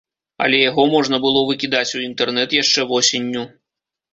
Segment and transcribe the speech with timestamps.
[0.45, 3.47] Але яго можна было выкідаць у інтэрнэт яшчэ восенню.